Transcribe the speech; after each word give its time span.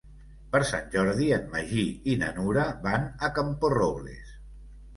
Per 0.53 0.61
Sant 0.69 0.87
Jordi 0.95 1.27
en 1.35 1.45
Magí 1.51 1.85
i 2.13 2.17
na 2.23 2.31
Nura 2.39 2.65
van 2.89 3.07
a 3.29 3.33
Camporrobles. 3.39 4.37